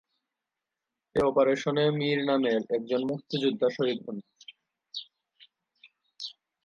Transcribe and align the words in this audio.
এ 1.15 1.21
অপারেশনে 1.25 1.85
মীর 1.99 2.19
নামের 2.25 2.61
একজন 2.69 3.01
মুক্তিযোদ্ধা 3.09 3.67
শহীদ 3.69 3.99
হন। 4.05 4.17